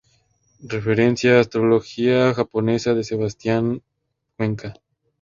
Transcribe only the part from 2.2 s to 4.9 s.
Japonesa de Sebastián Cuenca